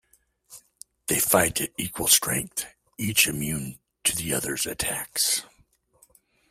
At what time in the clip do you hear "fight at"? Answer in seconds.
1.19-1.73